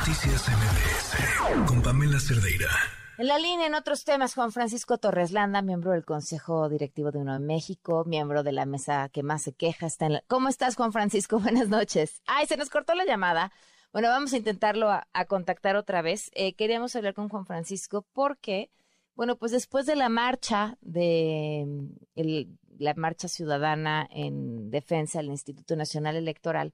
[0.00, 2.70] Noticias MBS con Pamela Cerdeira.
[3.18, 7.18] En la línea, en otros temas, Juan Francisco Torres Landa, miembro del Consejo Directivo de
[7.18, 9.84] Uno de México, miembro de la mesa que más se queja.
[9.84, 11.38] Está en ¿Cómo estás, Juan Francisco?
[11.40, 12.22] Buenas noches.
[12.26, 13.52] Ay, se nos cortó la llamada.
[13.92, 16.30] Bueno, vamos a intentarlo a, contactar otra vez.
[16.32, 18.70] Eh, queríamos hablar con Juan Francisco porque,
[19.16, 21.66] bueno, pues después de la marcha de
[22.14, 26.72] la marcha ciudadana en defensa del Instituto Nacional Electoral,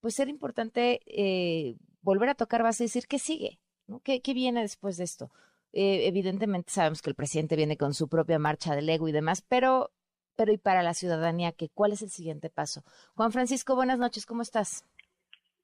[0.00, 4.00] pues era importante eh, volver a tocar base y decir qué sigue, ¿no?
[4.00, 5.32] ¿Qué, viene después de esto?
[5.72, 9.42] Eh, evidentemente sabemos que el presidente viene con su propia marcha del ego y demás,
[9.42, 9.90] pero,
[10.36, 12.82] pero y para la ciudadanía, ¿qué, ¿cuál es el siguiente paso?
[13.16, 14.86] Juan Francisco, buenas noches, ¿cómo estás?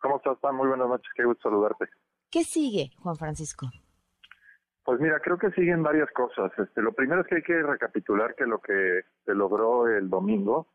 [0.00, 1.86] ¿Cómo estás, Muy buenas noches, qué gusto saludarte.
[2.28, 3.70] ¿Qué sigue, Juan Francisco?
[4.84, 6.50] Pues mira, creo que siguen varias cosas.
[6.58, 10.66] Este, lo primero es que hay que recapitular que lo que se logró el domingo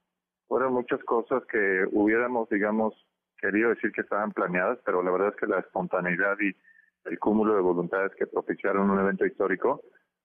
[0.47, 2.93] fueron muchas cosas que hubiéramos, digamos,
[3.37, 6.55] querido decir que estaban planeadas, pero la verdad es que la espontaneidad y
[7.05, 9.81] el cúmulo de voluntades que propiciaron un evento histórico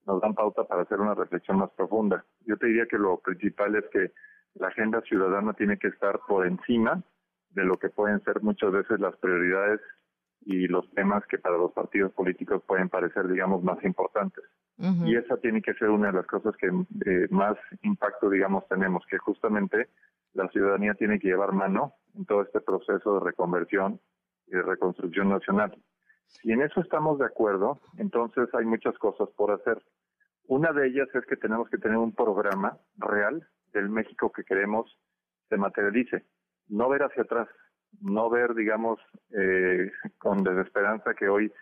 [0.07, 2.25] nos dan pauta para hacer una reflexión más profunda.
[2.45, 4.13] Yo te diría que lo principal es que
[4.55, 7.03] la agenda ciudadana tiene que estar por encima
[7.51, 9.81] de lo que pueden ser muchas veces las prioridades
[10.45, 14.45] y los temas que para los partidos políticos pueden parecer, digamos, más importantes.
[15.05, 19.05] Y esa tiene que ser una de las cosas que eh, más impacto, digamos, tenemos,
[19.07, 19.89] que justamente
[20.35, 24.01] la ciudadanía tiene que llevar mano en todo este proceso de reconversión
[24.47, 25.77] y de reconstrucción nacional.
[26.27, 29.83] Si en eso estamos de acuerdo, entonces hay muchas cosas por hacer.
[30.47, 34.99] Una de ellas es que tenemos que tener un programa real del México que queremos
[35.49, 36.25] se materialice.
[36.69, 37.49] No ver hacia atrás,
[38.01, 38.99] no ver, digamos,
[39.31, 41.53] eh, con desesperanza que hoy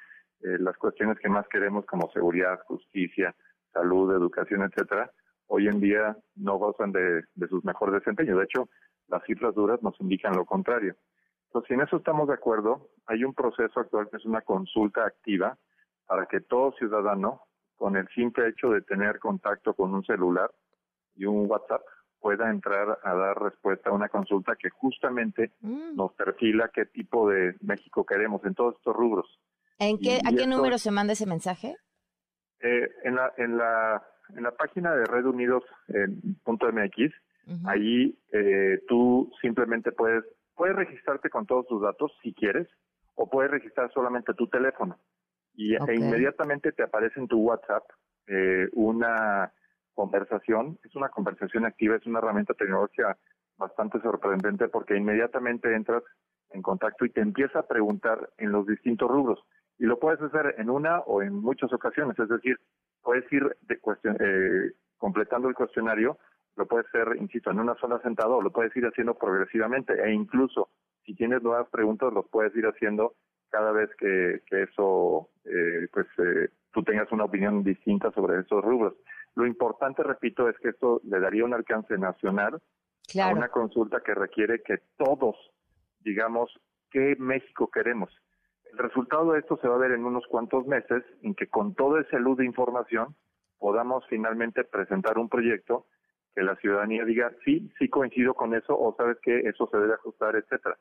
[0.43, 3.35] eh, las cuestiones que más queremos como seguridad, justicia,
[3.73, 5.11] salud, educación, etcétera,
[5.51, 8.39] hoy en día no gozan de, de sus mejores desempeños.
[8.39, 8.69] De hecho,
[9.09, 10.95] las cifras duras nos indican lo contrario.
[11.47, 15.05] Entonces, si en eso estamos de acuerdo, hay un proceso actual que es una consulta
[15.05, 15.59] activa
[16.07, 17.43] para que todo ciudadano,
[17.75, 20.51] con el simple hecho de tener contacto con un celular
[21.17, 21.83] y un WhatsApp,
[22.21, 25.97] pueda entrar a dar respuesta a una consulta que justamente mm.
[25.97, 29.27] nos perfila qué tipo de México queremos en todos estos rubros.
[29.79, 31.75] ¿En qué, ¿A qué número se manda ese mensaje?
[32.61, 34.07] Eh, en, la, en, la,
[34.37, 35.65] en la página de Red Unidos,
[36.73, 37.13] MX,
[37.65, 40.25] Allí eh, tú simplemente puedes,
[40.55, 42.69] puedes registrarte con todos tus datos si quieres,
[43.17, 44.99] o puedes registrar solamente tu teléfono.
[45.55, 47.83] Y e inmediatamente te aparece en tu WhatsApp
[48.29, 49.53] eh, una
[49.95, 53.19] conversación, es una conversación activa, es una herramienta tecnológica
[53.59, 56.03] bastante sorprendente porque inmediatamente entras
[56.51, 59.41] en contacto y te empieza a preguntar en los distintos rubros.
[59.79, 62.59] Y lo puedes hacer en una o en muchas ocasiones, es decir,
[63.03, 66.19] puedes ir de eh, completando el cuestionario
[66.57, 70.13] lo puedes hacer, insisto, en una sola sentada o lo puedes ir haciendo progresivamente e
[70.13, 70.69] incluso
[71.05, 73.15] si tienes nuevas preguntas los puedes ir haciendo
[73.49, 78.95] cada vez que, eso, eh, pues eh, tú tengas una opinión distinta sobre esos rubros.
[79.35, 82.61] Lo importante, repito, es que esto le daría un alcance nacional
[83.21, 85.37] a una consulta que requiere que todos
[86.03, 86.51] digamos
[86.91, 88.11] qué México queremos.
[88.73, 91.75] El resultado de esto se va a ver en unos cuantos meses en que con
[91.75, 93.15] todo ese luz de información
[93.59, 95.87] podamos finalmente presentar un proyecto
[96.35, 99.95] que la ciudadanía diga, sí, sí coincido con eso, o sabes que eso se debe
[99.95, 100.79] ajustar, etcétera.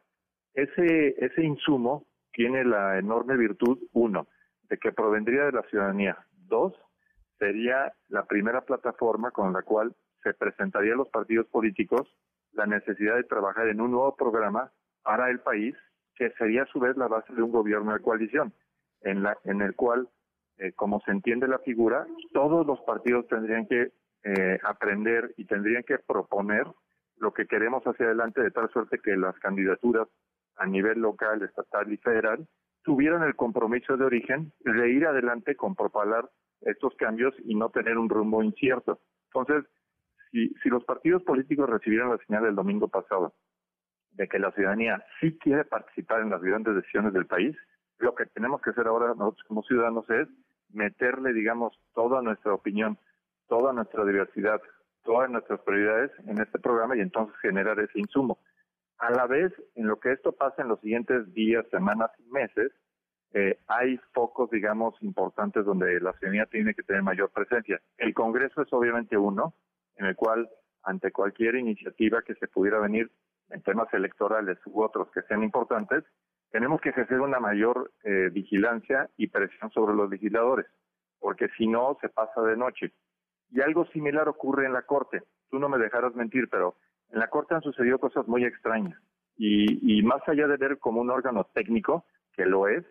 [0.54, 4.28] Ese, ese insumo tiene la enorme virtud, uno,
[4.70, 6.18] de que provendría de la ciudadanía.
[6.48, 6.74] Dos,
[7.40, 12.08] sería la primera plataforma con la cual se presentaría a los partidos políticos
[12.54, 14.72] la necesidad de trabajar en un nuevo programa
[15.04, 15.76] para el país,
[16.20, 18.54] que sería a su vez la base de un gobierno de coalición,
[19.02, 20.10] en, la, en el cual,
[20.58, 23.94] eh, como se entiende la figura, todos los partidos tendrían que
[24.26, 26.68] eh, aprender y tendrían que proponer
[27.18, 30.10] lo que queremos hacia adelante de tal suerte que las candidaturas
[30.58, 32.46] a nivel local, estatal y federal
[32.84, 36.30] tuvieran el compromiso de origen de ir adelante con propalar
[36.62, 39.00] estos cambios y no tener un rumbo incierto.
[39.34, 39.70] Entonces,
[40.32, 43.34] si, si los partidos políticos recibieran la señal del domingo pasado
[44.20, 47.56] de que la ciudadanía sí quiere participar en las grandes decisiones del país,
[47.98, 50.28] lo que tenemos que hacer ahora nosotros como ciudadanos es
[50.72, 53.00] meterle, digamos, toda nuestra opinión
[53.50, 54.62] toda nuestra diversidad,
[55.04, 58.38] todas nuestras prioridades en este programa y entonces generar ese insumo.
[59.00, 62.72] A la vez, en lo que esto pasa en los siguientes días, semanas y meses,
[63.34, 67.82] eh, hay focos, digamos, importantes donde la ciudadanía tiene que tener mayor presencia.
[67.98, 69.54] El Congreso es obviamente uno,
[69.96, 70.50] en el cual,
[70.84, 73.12] ante cualquier iniciativa que se pudiera venir
[73.50, 76.04] en temas electorales u otros que sean importantes,
[76.52, 80.66] tenemos que ejercer una mayor eh, vigilancia y presión sobre los legisladores,
[81.20, 82.92] porque si no, se pasa de noche.
[83.52, 85.24] Y algo similar ocurre en la Corte.
[85.50, 86.76] Tú no me dejarás mentir, pero
[87.10, 89.00] en la Corte han sucedido cosas muy extrañas.
[89.38, 92.04] Y, más allá de ver como un órgano técnico,
[92.34, 92.84] que lo es,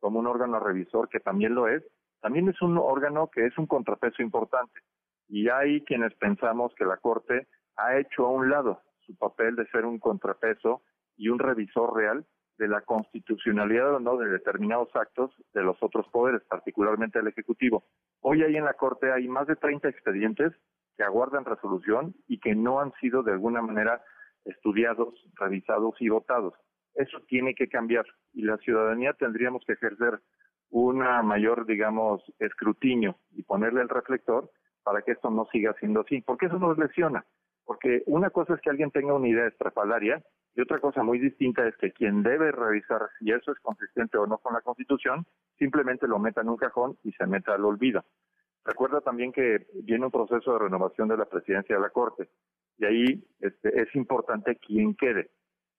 [0.00, 1.82] como un órgano revisor, que también lo es,
[2.20, 4.80] también es un órgano que es un contrapeso importante.
[5.28, 7.46] Y hay quienes pensamos que la Corte
[7.76, 10.82] ha hecho a un lado su papel de ser un contrapeso
[11.16, 12.26] y un revisor real
[12.58, 17.84] de la constitucionalidad o no de determinados actos de los otros poderes, particularmente el Ejecutivo.
[18.20, 20.52] Hoy ahí en la Corte hay más de 30 expedientes
[20.96, 24.02] que aguardan resolución y que no han sido de alguna manera
[24.44, 26.54] estudiados, revisados y votados.
[26.94, 30.20] Eso tiene que cambiar y la ciudadanía tendríamos que ejercer
[30.70, 34.50] una mayor, digamos, escrutinio y ponerle el reflector
[34.82, 37.24] para que esto no siga siendo así, porque eso nos lesiona.
[37.64, 40.22] Porque una cosa es que alguien tenga una idea estrafalaria
[40.54, 44.26] y otra cosa muy distinta es que quien debe revisar si eso es consistente o
[44.26, 45.26] no con la Constitución,
[45.58, 48.04] simplemente lo meta en un cajón y se meta al olvido.
[48.64, 52.28] Recuerda también que viene un proceso de renovación de la presidencia de la Corte
[52.78, 55.30] y ahí este, es importante quién quede,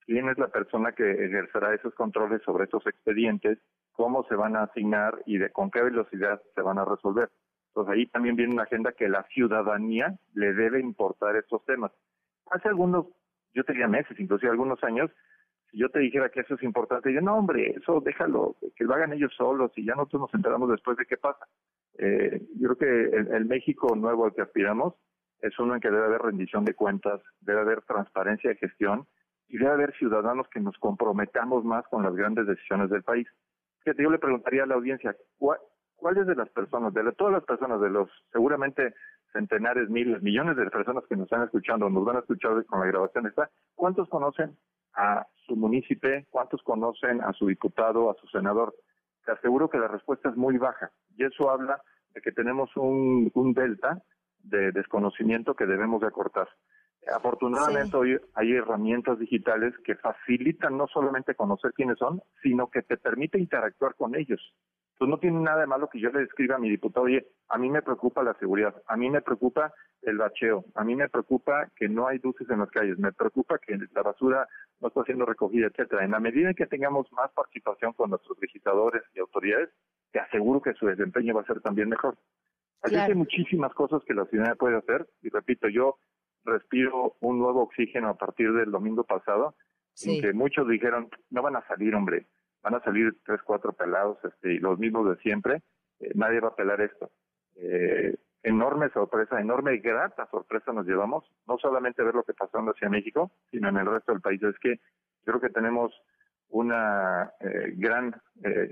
[0.02, 3.60] quién es la persona que ejercerá esos controles sobre esos expedientes,
[3.94, 7.30] cómo se van a asignar y de con qué velocidad se van a resolver.
[7.76, 11.92] Entonces ahí también viene una agenda que la ciudadanía le debe importar estos temas.
[12.50, 13.08] Hace algunos,
[13.54, 15.12] yo tenía meses, inclusive algunos años,
[15.70, 18.94] si yo te dijera que eso es importante, yo no, hombre, eso déjalo, que lo
[18.94, 21.46] hagan ellos solos y ya nosotros nos enteramos después de qué pasa.
[21.98, 24.94] Eh, yo creo que el, el, México nuevo al que aspiramos
[25.42, 29.06] es uno en que debe haber rendición de cuentas, debe haber transparencia de gestión
[29.50, 33.28] y debe haber ciudadanos que nos comprometamos más con las grandes decisiones del país.
[33.84, 35.60] Fíjate, yo le preguntaría a la audiencia, ¿cuál,
[35.96, 38.94] ¿cuáles de las personas, de todas las personas, de los seguramente
[39.34, 42.86] centenares, miles, millones de personas que nos están escuchando, nos van a escuchar con la
[42.86, 44.58] grabación está, ¿cuántos conocen
[44.94, 46.24] a su municipio?
[46.30, 48.74] ¿Cuántos conocen a su diputado, a su senador?
[49.26, 51.82] Te aseguro que la respuesta es muy baja y eso habla
[52.14, 54.02] de que tenemos un, un delta
[54.40, 56.48] de desconocimiento que debemos de acortar.
[57.14, 62.98] Afortunadamente hoy hay herramientas digitales que facilitan no solamente conocer quiénes son, sino que te
[62.98, 64.42] permite interactuar con ellos.
[64.96, 67.58] Entonces no tiene nada de malo que yo le escriba a mi diputado, oye, a
[67.58, 71.70] mí me preocupa la seguridad, a mí me preocupa el bacheo, a mí me preocupa
[71.76, 74.48] que no hay luces en las calles, me preocupa que la basura
[74.80, 76.06] no está siendo recogida, etcétera.
[76.06, 79.70] En la medida en que tengamos más participación con nuestros legisladores y autoridades,
[80.14, 82.16] te aseguro que su desempeño va a ser también mejor.
[82.82, 85.98] Así hay muchísimas cosas que la ciudadanía puede hacer, y repito, yo
[86.46, 89.56] respiro un nuevo oxígeno a partir del domingo pasado,
[90.06, 92.28] en que muchos dijeron, no van a salir, hombre,
[92.66, 95.62] van a salir tres, cuatro pelados, este, los mismos de siempre,
[96.00, 97.12] eh, nadie va a pelar esto.
[97.58, 102.58] Eh, enorme sorpresa, enorme y grata sorpresa nos llevamos, no solamente ver lo que pasó
[102.58, 104.42] en hacia México, sino en el resto del país.
[104.42, 104.80] Es que
[105.24, 105.94] creo que tenemos
[106.50, 108.20] una eh, gran,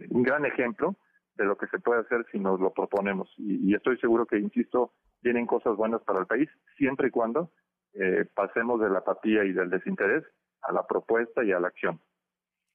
[0.10, 0.96] un gran ejemplo
[1.36, 3.32] de lo que se puede hacer si nos lo proponemos.
[3.38, 7.52] Y, y, estoy seguro que, insisto, vienen cosas buenas para el país, siempre y cuando
[8.34, 10.24] pasemos de la apatía y del desinterés
[10.64, 12.02] a la propuesta y a la acción.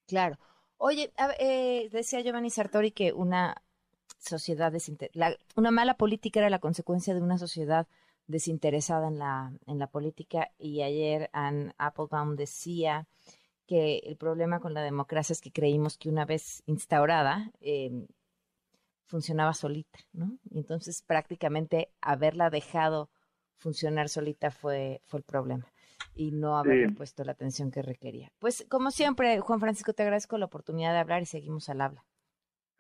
[0.07, 0.37] Claro.
[0.81, 3.63] Oye, eh, decía Giovanni Sartori que una
[4.19, 7.89] sociedad desinteresada, una mala política era la consecuencia de una sociedad
[8.29, 13.09] desinteresada en la, en la política y ayer Ann Applebaum decía
[13.67, 18.07] que el problema con la democracia es que creímos que una vez instaurada em,
[19.07, 20.39] funcionaba solita, ¿no?
[20.51, 23.11] Y entonces prácticamente haberla dejado
[23.57, 25.67] funcionar solita fue, fue el problema
[26.15, 28.31] y no haber puesto la atención que requería.
[28.39, 32.05] Pues como siempre, Juan Francisco, te agradezco la oportunidad de hablar y seguimos al habla.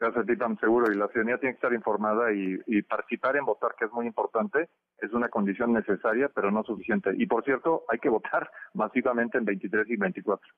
[0.00, 0.92] Gracias a ti, tan seguro.
[0.92, 4.06] Y la ciudadanía tiene que estar informada y, y, participar en votar, que es muy
[4.06, 4.68] importante.
[4.98, 7.10] Es una condición necesaria, pero no suficiente.
[7.16, 10.48] Y por cierto, hay que votar masivamente en 23 y 24.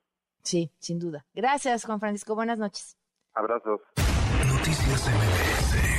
[0.43, 1.25] Sí, sin duda.
[1.33, 2.35] Gracias, Juan Francisco.
[2.35, 2.97] Buenas noches.
[3.33, 3.81] Abrazos.
[4.47, 5.90] Noticias MBS